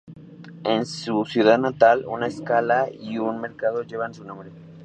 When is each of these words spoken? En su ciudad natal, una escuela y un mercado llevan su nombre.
En 0.63 0.87
su 0.87 1.25
ciudad 1.25 1.59
natal, 1.59 2.05
una 2.07 2.25
escuela 2.25 2.87
y 2.91 3.19
un 3.19 3.39
mercado 3.39 3.83
llevan 3.83 4.15
su 4.15 4.23
nombre. 4.23 4.49